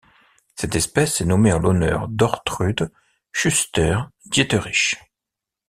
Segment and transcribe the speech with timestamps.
[0.55, 2.91] Cette espèce est nommée en l'honneur d'Ortrud
[3.33, 4.95] Schuster‐Dieterichs.